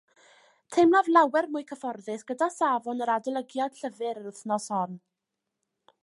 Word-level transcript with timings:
Teimlaf 0.75 1.09
lawer 1.15 1.47
mwy 1.55 1.65
cyfforddus 1.71 2.25
gyda 2.31 2.47
safon 2.55 3.05
yr 3.07 3.11
adolygiad 3.17 3.77
llyfr 3.81 4.09
yr 4.13 4.25
wythnos 4.29 4.65
hon 4.79 4.97